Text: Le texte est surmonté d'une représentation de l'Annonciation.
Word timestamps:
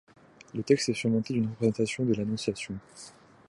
Le 0.55 0.63
texte 0.63 0.89
est 0.89 0.95
surmonté 0.95 1.35
d'une 1.35 1.45
représentation 1.51 2.05
de 2.05 2.15
l'Annonciation. 2.15 2.73